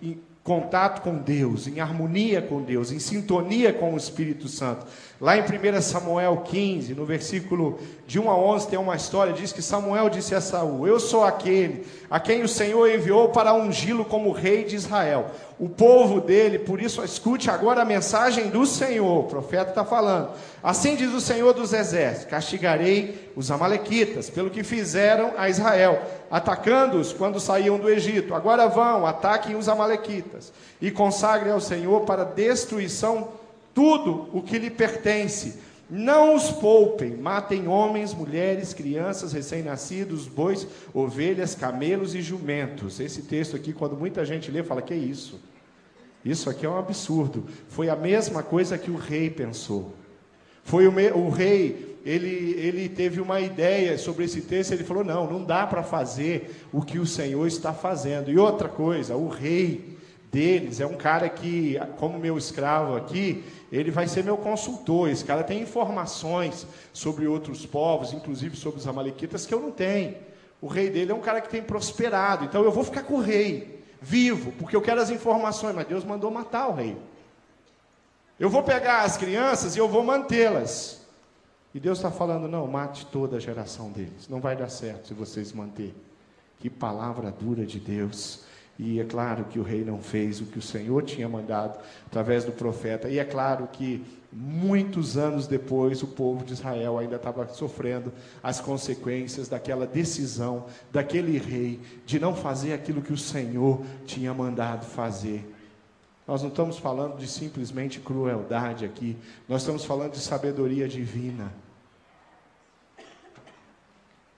[0.00, 4.86] em contato com Deus, em harmonia com Deus, em sintonia com o Espírito Santo.
[5.20, 9.52] Lá em 1 Samuel 15, no versículo de 1 a 11, tem uma história, diz
[9.52, 14.04] que Samuel disse a Saul: Eu sou aquele a quem o Senhor enviou para ungí-lo
[14.04, 15.30] como rei de Israel.
[15.60, 19.20] O povo dele, por isso, escute agora a mensagem do Senhor.
[19.20, 20.30] O profeta está falando.
[20.62, 27.12] Assim diz o Senhor dos Exércitos: Castigarei os Amalequitas pelo que fizeram a Israel, atacando-os
[27.12, 28.34] quando saíam do Egito.
[28.34, 33.28] Agora vão, ataquem os Amalequitas e consagrem ao Senhor para destruição
[33.74, 35.58] tudo o que lhe pertence.
[35.90, 43.00] Não os poupem, matem homens, mulheres, crianças, recém-nascidos, bois, ovelhas, camelos e jumentos.
[43.00, 45.40] Esse texto aqui, quando muita gente lê, fala: que isso?
[46.24, 47.44] Isso aqui é um absurdo.
[47.68, 49.92] Foi a mesma coisa que o rei pensou.
[50.62, 51.10] Foi o, me...
[51.10, 55.66] o rei, ele, ele teve uma ideia sobre esse texto, ele falou: não, não dá
[55.66, 58.30] para fazer o que o Senhor está fazendo.
[58.30, 59.98] E outra coisa, o rei
[60.30, 65.08] deles é um cara que, como meu escravo aqui, ele vai ser meu consultor.
[65.08, 70.16] Esse cara tem informações sobre outros povos, inclusive sobre os Amalequitas, que eu não tenho.
[70.60, 72.44] O rei dele é um cara que tem prosperado.
[72.44, 75.74] Então eu vou ficar com o rei, vivo, porque eu quero as informações.
[75.74, 76.96] Mas Deus mandou matar o rei.
[78.38, 81.00] Eu vou pegar as crianças e eu vou mantê-las.
[81.74, 84.28] E Deus está falando: não, mate toda a geração deles.
[84.28, 85.94] Não vai dar certo se vocês manterem.
[86.58, 88.44] Que palavra dura de Deus.
[88.82, 92.46] E é claro que o rei não fez o que o Senhor tinha mandado através
[92.46, 93.10] do profeta.
[93.10, 98.10] E é claro que muitos anos depois o povo de Israel ainda estava sofrendo
[98.42, 104.86] as consequências daquela decisão daquele rei de não fazer aquilo que o Senhor tinha mandado
[104.86, 105.54] fazer.
[106.26, 109.14] Nós não estamos falando de simplesmente crueldade aqui,
[109.46, 111.52] nós estamos falando de sabedoria divina.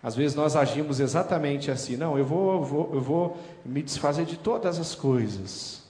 [0.03, 4.25] Às vezes nós agimos exatamente assim, não, eu vou, eu vou, eu vou me desfazer
[4.25, 5.85] de todas as coisas,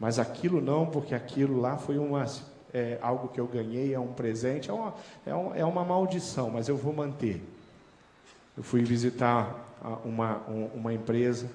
[0.00, 2.24] mas aquilo não, porque aquilo lá foi uma,
[2.72, 4.94] é, algo que eu ganhei, é um presente, é uma,
[5.26, 7.42] é, um, é uma maldição, mas eu vou manter.
[8.56, 10.40] Eu fui visitar uma,
[10.74, 11.50] uma empresa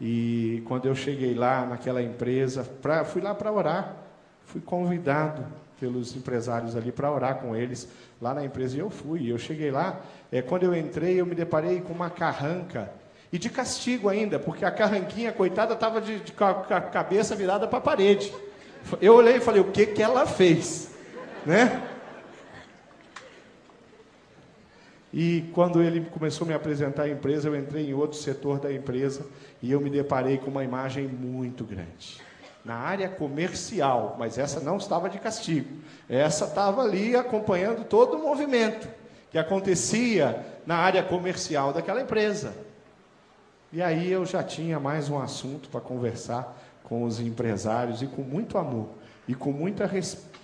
[0.00, 3.96] e quando eu cheguei lá naquela empresa, pra, fui lá para orar,
[4.44, 5.44] fui convidado
[5.80, 7.88] pelos empresários ali para orar com eles
[8.20, 8.76] lá na empresa.
[8.76, 9.30] E eu fui.
[9.30, 12.90] Eu cheguei lá, é, quando eu entrei, eu me deparei com uma carranca.
[13.32, 17.66] E de castigo ainda, porque a carranquinha, coitada, estava de, de, com a cabeça virada
[17.66, 18.32] para a parede.
[19.00, 20.94] Eu olhei e falei, o que, que ela fez?
[21.44, 21.82] Né?
[25.12, 28.72] E quando ele começou a me apresentar a empresa, eu entrei em outro setor da
[28.72, 29.26] empresa
[29.62, 32.25] e eu me deparei com uma imagem muito grande
[32.66, 35.72] na área comercial, mas essa não estava de castigo.
[36.08, 38.88] Essa estava ali acompanhando todo o movimento
[39.30, 42.52] que acontecia na área comercial daquela empresa.
[43.72, 48.22] E aí eu já tinha mais um assunto para conversar com os empresários e com
[48.22, 48.88] muito amor.
[49.28, 49.82] e com muito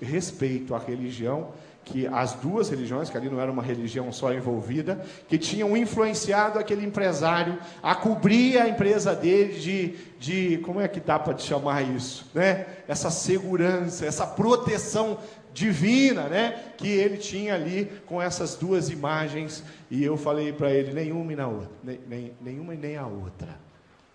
[0.01, 1.51] respeito à religião,
[1.85, 6.59] que as duas religiões, que ali não era uma religião só envolvida, que tinham influenciado
[6.59, 11.43] aquele empresário a cobrir a empresa dele de, de como é que dá para te
[11.45, 12.67] chamar isso, né?
[12.87, 15.19] Essa segurança, essa proteção
[15.53, 16.73] divina, né?
[16.77, 19.63] Que ele tinha ali com essas duas imagens.
[19.91, 23.07] E eu falei para ele: nenhuma e na outra, nem, nem, nenhuma e nem a
[23.07, 23.61] outra.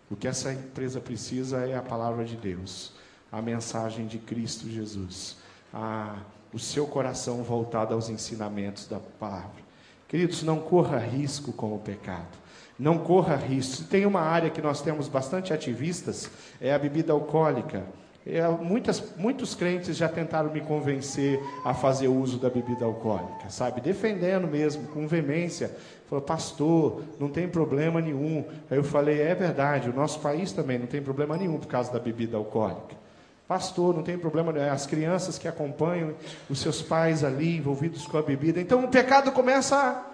[0.10, 2.94] O que essa empresa precisa é a palavra de Deus,
[3.30, 5.38] a mensagem de Cristo Jesus,
[5.74, 6.16] a,
[6.54, 9.68] o seu coração voltado aos ensinamentos da palavra.
[10.08, 12.38] Queridos, não corra risco com o pecado.
[12.80, 13.84] Não corra risco.
[13.86, 16.30] Tem uma área que nós temos bastante ativistas,
[16.62, 17.84] é a bebida alcoólica.
[18.26, 23.80] É, muitas, muitos crentes já tentaram me convencer a fazer uso da bebida alcoólica, sabe?
[23.80, 25.72] Defendendo mesmo, com veemência.
[26.10, 28.46] Falou, pastor, não tem problema nenhum.
[28.70, 31.92] Aí eu falei, é verdade, o nosso país também não tem problema nenhum por causa
[31.92, 33.07] da bebida alcoólica.
[33.48, 36.14] Pastor, não tem problema, as crianças que acompanham
[36.50, 38.60] os seus pais ali envolvidos com a bebida.
[38.60, 40.06] Então o pecado começa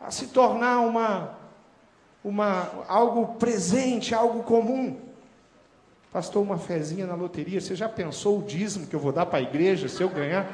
[0.00, 1.38] a, a se tornar uma,
[2.22, 5.00] uma, algo presente, algo comum.
[6.12, 7.60] Pastor, uma fezinha na loteria.
[7.60, 10.46] Você já pensou o dízimo que eu vou dar para a igreja se eu ganhar?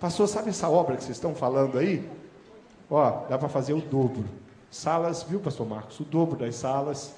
[0.00, 2.08] Pastor, sabe essa obra que vocês estão falando aí?
[2.90, 4.24] Ó, dá para fazer o dobro.
[4.70, 6.00] Salas, viu, pastor Marcos?
[6.00, 7.14] O dobro das salas.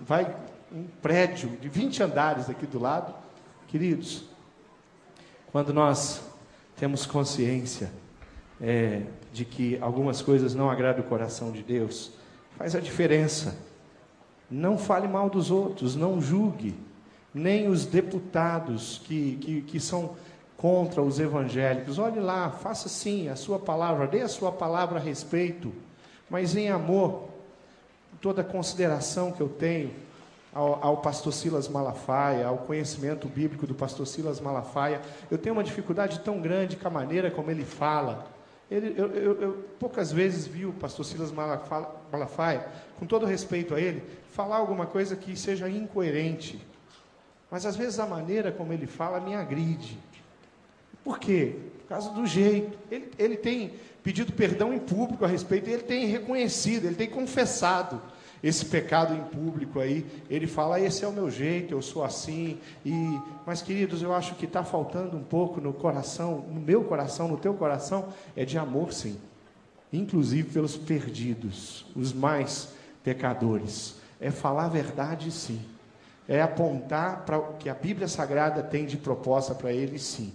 [0.00, 0.34] Vai
[0.74, 3.14] um prédio de 20 andares aqui do lado.
[3.68, 4.24] Queridos,
[5.50, 6.22] quando nós
[6.76, 7.90] temos consciência
[8.60, 12.12] é, de que algumas coisas não agradam o coração de Deus,
[12.56, 13.56] faz a diferença
[14.52, 16.74] não fale mal dos outros, não julgue,
[17.32, 20.14] nem os deputados que, que, que são
[20.58, 21.98] contra os evangélicos.
[21.98, 25.72] Olhe lá, faça sim a sua palavra, dê a sua palavra a respeito,
[26.28, 27.30] mas em amor,
[28.20, 29.90] toda a consideração que eu tenho
[30.52, 35.64] ao, ao, pastor Silas Malafaia, ao conhecimento bíblico do pastor Silas Malafaia, eu tenho uma
[35.64, 38.26] dificuldade tão grande com a maneira como ele fala.
[38.70, 42.66] Ele, eu, eu, eu, poucas vezes vi o pastor Silas Malafaia,
[42.98, 46.60] com todo respeito a ele, falar alguma coisa que seja incoerente.
[47.50, 49.98] Mas às vezes a maneira como ele fala me agride.
[51.02, 51.56] Por quê?
[51.80, 52.78] Por causa do jeito.
[52.90, 58.00] Ele, ele tem pedido perdão em público a respeito, ele tem reconhecido, ele tem confessado
[58.42, 60.04] esse pecado em público aí.
[60.28, 62.58] Ele fala: esse é o meu jeito, eu sou assim.
[62.84, 67.28] E, mas queridos, eu acho que está faltando um pouco no coração, no meu coração,
[67.28, 69.16] no teu coração, é de amor, sim.
[69.92, 72.72] Inclusive pelos perdidos, os mais
[73.04, 75.60] pecadores é falar a verdade, sim.
[76.28, 80.32] É apontar para o que a Bíblia Sagrada tem de proposta para ele, sim.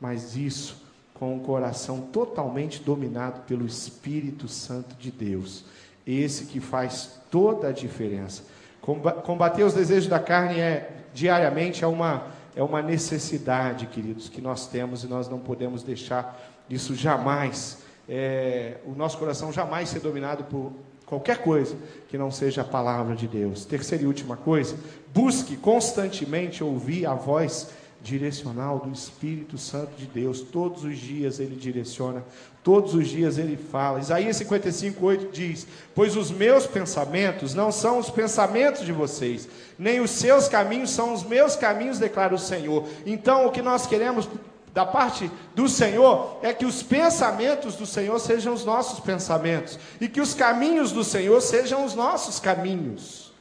[0.00, 0.82] Mas isso
[1.14, 5.64] com o coração totalmente dominado pelo Espírito Santo de Deus.
[6.06, 8.42] Esse que faz toda a diferença.
[8.80, 14.66] Combater os desejos da carne é diariamente é uma é uma necessidade, queridos, que nós
[14.66, 16.38] temos e nós não podemos deixar
[16.68, 20.70] isso jamais, é, o nosso coração jamais ser dominado por
[21.12, 21.76] Qualquer coisa
[22.08, 23.66] que não seja a palavra de Deus.
[23.66, 24.74] Terceira e última coisa,
[25.12, 27.68] busque constantemente ouvir a voz
[28.02, 30.40] direcional do Espírito Santo de Deus.
[30.40, 32.24] Todos os dias ele direciona,
[32.62, 34.00] todos os dias ele fala.
[34.00, 40.00] Isaías 55, 8 diz: Pois os meus pensamentos não são os pensamentos de vocês, nem
[40.00, 42.86] os seus caminhos são os meus caminhos, declara o Senhor.
[43.06, 44.28] Então, o que nós queremos
[44.74, 50.08] da parte do Senhor é que os pensamentos do Senhor sejam os nossos pensamentos e
[50.08, 53.32] que os caminhos do Senhor sejam os nossos caminhos.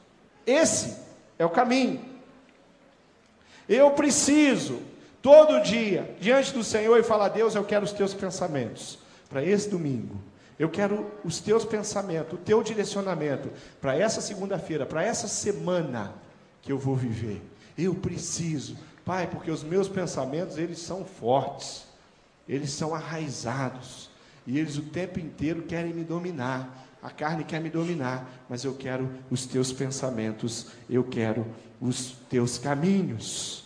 [0.46, 0.98] Esse
[1.40, 2.11] é o caminho.
[3.72, 4.82] Eu preciso
[5.22, 9.70] todo dia diante do Senhor e falar: Deus, eu quero os teus pensamentos para esse
[9.70, 10.22] domingo.
[10.60, 16.14] Eu quero os teus pensamentos, o teu direcionamento para essa segunda-feira, para essa semana
[16.62, 17.42] que eu vou viver.
[17.78, 21.86] Eu preciso Pai, porque os meus pensamentos, eles são fortes,
[22.48, 24.10] eles são arraizados,
[24.46, 26.88] e eles o tempo inteiro querem me dominar.
[27.02, 31.48] A carne quer me dominar, mas eu quero os teus pensamentos, eu quero
[31.80, 33.61] os teus caminhos.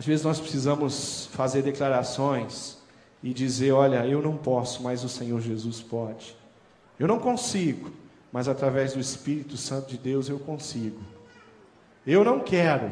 [0.00, 2.78] Às vezes nós precisamos fazer declarações
[3.22, 6.34] e dizer: Olha, eu não posso, mas o Senhor Jesus pode.
[6.98, 7.92] Eu não consigo,
[8.32, 11.02] mas através do Espírito Santo de Deus eu consigo.
[12.06, 12.90] Eu não quero,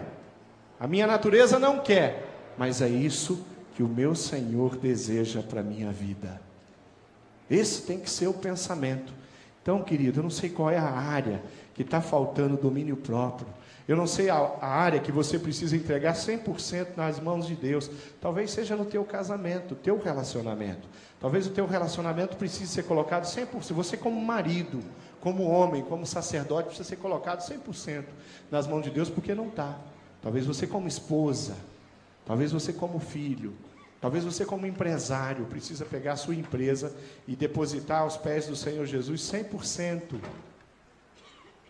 [0.79, 3.42] a minha natureza não quer, mas é isso
[3.75, 6.38] que o meu Senhor deseja para a minha vida.
[7.51, 9.14] Esse tem que ser o pensamento.
[9.68, 11.42] Então, querido, eu não sei qual é a área
[11.75, 13.46] que está faltando domínio próprio.
[13.87, 17.90] Eu não sei a, a, área que você precisa entregar 100% nas mãos de Deus.
[18.19, 20.88] Talvez seja no teu casamento, teu relacionamento.
[21.21, 23.75] Talvez o teu relacionamento precise ser colocado 100%.
[23.75, 24.81] Você como marido,
[25.21, 28.04] como homem, como sacerdote, precisa ser colocado 100%
[28.50, 29.79] nas mãos de Deus, porque não está.
[30.23, 31.54] Talvez você, como esposa,
[32.25, 33.52] talvez você, como filho,
[34.01, 36.94] talvez você, como empresário, precisa pegar a sua empresa
[37.27, 40.21] e depositar aos pés do Senhor Jesus 100%.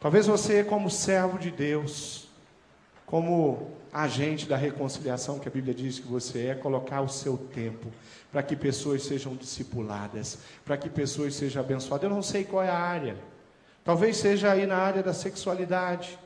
[0.01, 2.29] Talvez você, como servo de Deus,
[3.05, 7.91] como agente da reconciliação que a Bíblia diz que você é, colocar o seu tempo
[8.31, 12.05] para que pessoas sejam discipuladas, para que pessoas sejam abençoadas.
[12.05, 13.17] Eu não sei qual é a área.
[13.83, 16.19] Talvez seja aí na área da sexualidade.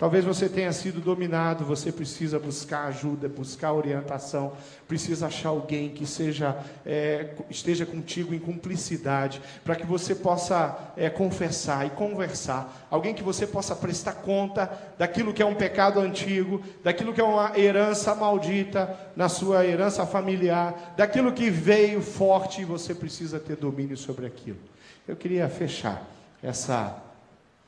[0.00, 4.54] Talvez você tenha sido dominado, você precisa buscar ajuda, buscar orientação,
[4.88, 11.10] precisa achar alguém que seja é, esteja contigo em cumplicidade, para que você possa é,
[11.10, 16.62] confessar e conversar, alguém que você possa prestar conta daquilo que é um pecado antigo,
[16.82, 22.64] daquilo que é uma herança maldita na sua herança familiar, daquilo que veio forte e
[22.64, 24.60] você precisa ter domínio sobre aquilo.
[25.06, 26.08] Eu queria fechar
[26.42, 26.96] essa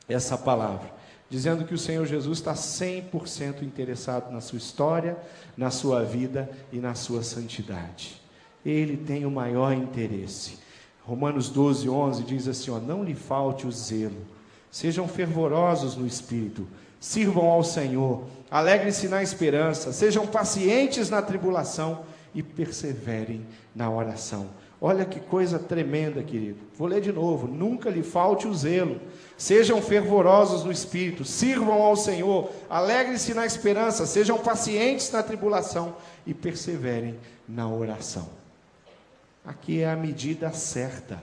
[0.09, 1.02] essa palavra
[1.33, 5.17] dizendo que o Senhor Jesus está 100% interessado na sua história,
[5.57, 8.21] na sua vida e na sua santidade.
[8.63, 10.59] Ele tem o maior interesse.
[11.03, 14.27] Romanos 12, 11 diz assim: ó, Não lhe falte o zelo,
[14.71, 16.69] sejam fervorosos no espírito,
[17.01, 22.05] sirvam ao Senhor, alegrem-se na esperança, sejam pacientes na tribulação
[22.35, 24.51] e perseverem na oração.
[24.85, 26.59] Olha que coisa tremenda, querido.
[26.77, 29.01] Vou ler de novo: Nunca lhe falte o zelo.
[29.39, 35.95] Sejam fervorosos no espírito, sirvam ao Senhor, alegrem-se na esperança, sejam pacientes na tribulação.
[36.27, 37.17] E perseverem
[37.49, 38.29] na oração.
[39.45, 41.23] Aqui é a medida certa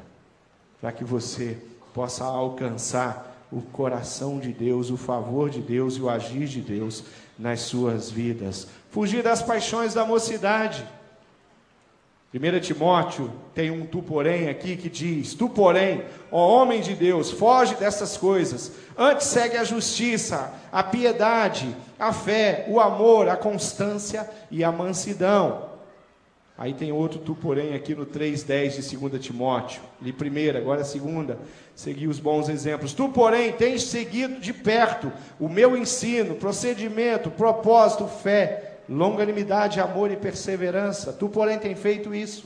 [0.79, 1.57] para que você
[1.93, 7.03] possa alcançar o coração de Deus, o favor de Deus e o agir de Deus
[7.37, 8.67] nas suas vidas.
[8.89, 10.85] Fugir das paixões da mocidade
[12.31, 17.31] 1 Timóteo tem um tu porém aqui que diz: Tu porém, ó homem de Deus,
[17.31, 24.29] foge dessas coisas, antes segue a justiça, a piedade, a fé, o amor, a constância
[24.51, 25.69] e a mansidão.
[26.55, 29.81] Aí tem outro tu porém aqui no 3:10 de 2 Timóteo.
[29.99, 31.39] Ali primeira, agora a segunda.
[31.73, 32.93] Segui os bons exemplos.
[32.93, 40.17] Tu porém tens seguido de perto o meu ensino, procedimento, propósito, fé, longanimidade, amor e
[40.17, 41.13] perseverança.
[41.13, 42.45] Tu, porém, tem feito isso.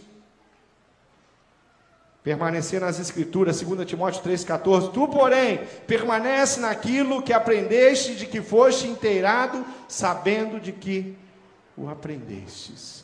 [2.22, 4.92] Permanecer nas Escrituras, 2 Timóteo 3,14.
[4.92, 11.16] Tu, porém, permanece naquilo que aprendeste, de que foste inteirado, sabendo de que
[11.78, 13.04] o aprendestes.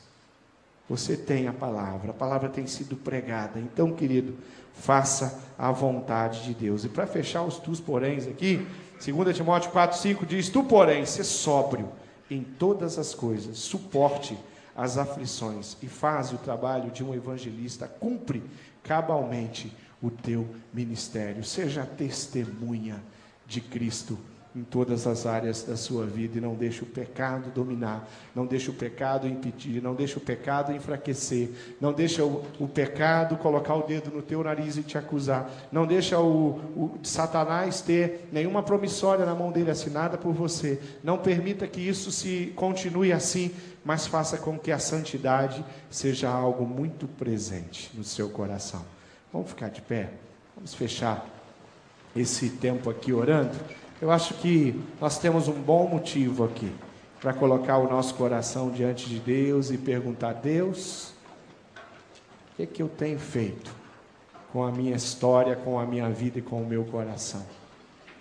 [0.89, 3.59] Você tem a palavra, a palavra tem sido pregada.
[3.59, 4.35] Então, querido,
[4.73, 6.83] faça a vontade de Deus.
[6.83, 8.65] E para fechar os tus poréns aqui,
[9.05, 11.89] 2 Timóteo 4,5 diz: Tu, porém, se sóbrio
[12.29, 14.37] em todas as coisas, suporte
[14.75, 18.43] as aflições e faz o trabalho de um evangelista, cumpre
[18.83, 23.03] cabalmente o teu ministério, seja testemunha
[23.45, 24.17] de Cristo
[24.55, 28.69] em todas as áreas da sua vida e não deixe o pecado dominar, não deixe
[28.69, 33.83] o pecado impedir, não deixe o pecado enfraquecer, não deixe o, o pecado colocar o
[33.83, 39.23] dedo no teu nariz e te acusar, não deixe o, o Satanás ter nenhuma promissória
[39.23, 43.51] na mão dele assinada por você, não permita que isso se continue assim,
[43.85, 48.83] mas faça com que a santidade seja algo muito presente no seu coração.
[49.31, 50.09] Vamos ficar de pé,
[50.55, 51.23] vamos fechar
[52.15, 53.55] esse tempo aqui orando.
[54.01, 56.71] Eu acho que nós temos um bom motivo aqui
[57.19, 61.13] para colocar o nosso coração diante de Deus e perguntar: Deus,
[62.53, 63.75] o que, é que eu tenho feito
[64.53, 67.45] com a minha história, com a minha vida e com o meu coração?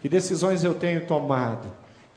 [0.02, 1.68] Que decisões eu tenho tomado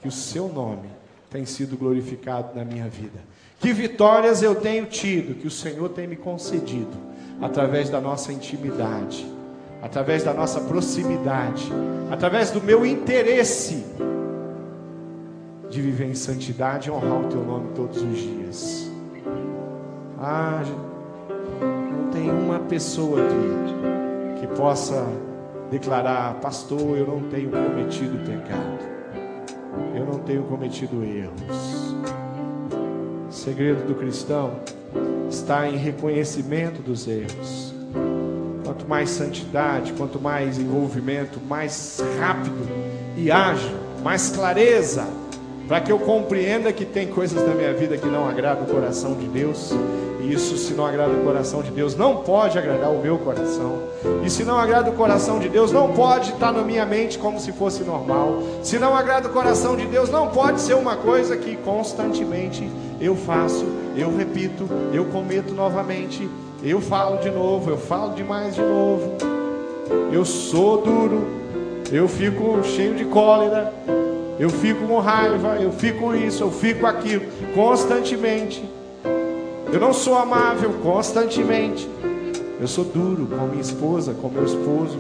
[0.02, 0.90] que o Seu nome
[1.30, 3.20] tem sido glorificado na minha vida?
[3.60, 6.98] Que vitórias eu tenho tido que o Senhor tem me concedido
[7.40, 9.41] através da nossa intimidade?
[9.82, 11.72] Através da nossa proximidade,
[12.12, 13.84] através do meu interesse
[15.70, 18.92] de viver em santidade e honrar o teu nome todos os dias.
[20.20, 20.64] Ah,
[21.62, 25.08] não tem uma pessoa aqui que possa
[25.72, 28.92] declarar, pastor, eu não tenho cometido pecado.
[29.96, 31.96] Eu não tenho cometido erros.
[33.30, 34.60] O segredo do cristão
[35.30, 37.71] está em reconhecimento dos erros
[38.72, 42.66] Quanto mais santidade, quanto mais envolvimento, mais rápido
[43.18, 45.06] e ágil, mais clareza,
[45.68, 49.14] para que eu compreenda que tem coisas na minha vida que não agradam o coração
[49.16, 49.74] de Deus.
[50.22, 53.78] E isso, se não agrada o coração de Deus, não pode agradar o meu coração.
[54.24, 57.42] E se não agrada o coração de Deus, não pode estar na minha mente como
[57.42, 58.42] se fosse normal.
[58.64, 63.18] Se não agrada o coração de Deus, não pode ser uma coisa que constantemente eu
[63.18, 63.66] faço,
[63.98, 66.26] eu repito, eu cometo novamente
[66.64, 69.14] eu falo de novo, eu falo demais de novo.
[70.12, 71.26] Eu sou duro,
[71.92, 73.74] eu fico cheio de cólera,
[74.40, 78.64] eu fico com raiva, eu fico isso, eu fico aquilo, constantemente.
[79.72, 81.90] Eu não sou amável constantemente.
[82.60, 84.98] Eu sou duro com minha esposa, com meu esposo,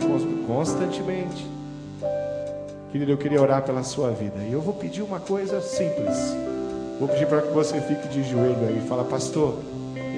[0.47, 1.45] constantemente.
[2.91, 4.37] Querido, eu queria orar pela sua vida.
[4.49, 6.17] E eu vou pedir uma coisa simples.
[6.99, 9.55] Vou pedir para que você fique de joelho aí e fala, pastor,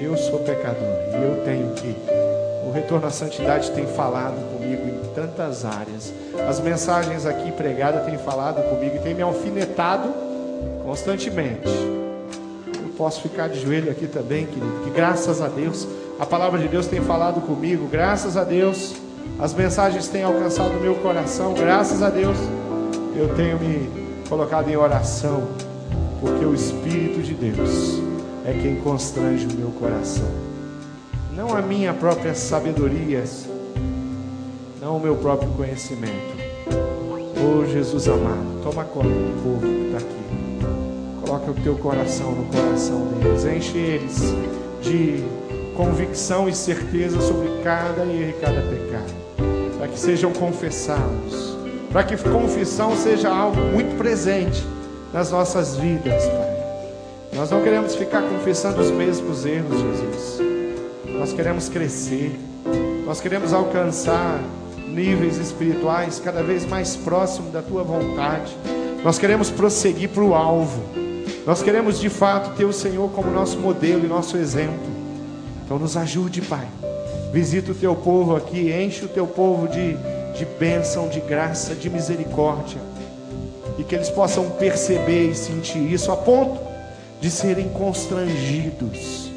[0.04, 1.96] eu sou pecador e eu tenho que.
[2.66, 6.12] O retorno à santidade tem falado comigo em tantas áreas.
[6.48, 10.08] As mensagens aqui pregadas têm falado comigo e têm me alfinetado
[10.84, 11.68] constantemente.
[11.68, 15.86] Eu posso ficar de joelho aqui também, querido, que graças a Deus,
[16.18, 18.94] a palavra de Deus tem falado comigo, graças a Deus,
[19.38, 22.36] as mensagens têm alcançado o meu coração, graças a Deus,
[23.16, 23.90] eu tenho me
[24.28, 25.42] colocado em oração,
[26.20, 28.03] porque o Espírito de Deus
[28.44, 30.28] é quem constrange o meu coração.
[31.34, 33.24] Não a minha própria sabedoria,
[34.80, 36.34] não o meu próprio conhecimento.
[37.36, 41.24] Oh Jesus amado, toma conta do povo que está aqui.
[41.24, 43.44] Coloca o teu coração no coração deles.
[43.44, 44.20] Enche eles
[44.82, 45.24] de
[45.74, 49.14] convicção e certeza sobre cada erro e cada pecado.
[49.78, 51.56] Para que sejam confessados.
[51.90, 54.64] Para que confissão seja algo muito presente
[55.12, 56.53] nas nossas vidas, Pai.
[57.34, 60.38] Nós não queremos ficar confessando os mesmos erros, Jesus.
[61.18, 62.38] Nós queremos crescer.
[63.04, 64.40] Nós queremos alcançar
[64.86, 68.56] níveis espirituais cada vez mais próximos da tua vontade.
[69.02, 70.80] Nós queremos prosseguir para o alvo.
[71.44, 74.86] Nós queremos de fato ter o Senhor como nosso modelo e nosso exemplo.
[75.64, 76.68] Então nos ajude, Pai.
[77.32, 79.94] Visita o teu povo aqui, enche o teu povo de,
[80.38, 82.80] de bênção, de graça, de misericórdia.
[83.76, 86.73] E que eles possam perceber e sentir isso a ponto
[87.24, 89.30] de serem constrangidos,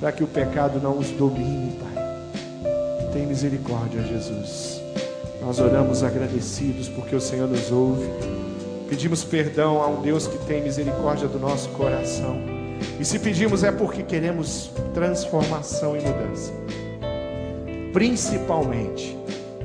[0.00, 3.12] para que o pecado não os domine, Pai.
[3.12, 4.80] Tem misericórdia, Jesus.
[5.42, 8.08] Nós oramos agradecidos porque o Senhor nos ouve.
[8.88, 12.38] Pedimos perdão a um Deus que tem misericórdia do nosso coração.
[12.98, 16.54] E se pedimos é porque queremos transformação e mudança.
[17.92, 19.14] Principalmente,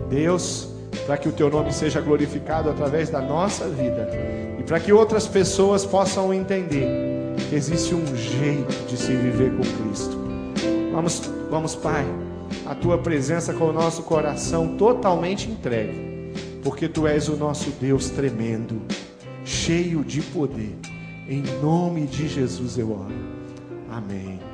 [0.09, 0.67] Deus,
[1.05, 4.09] para que o teu nome seja glorificado através da nossa vida
[4.59, 7.10] e para que outras pessoas possam entender
[7.51, 10.17] existe um jeito de se viver com Cristo.
[10.91, 12.05] Vamos, vamos, Pai
[12.65, 16.31] a tua presença com o nosso coração totalmente entregue,
[16.63, 18.81] porque tu és o nosso Deus tremendo,
[19.45, 20.77] cheio de poder.
[21.27, 23.13] Em nome de Jesus eu oro.
[23.89, 24.50] Amém.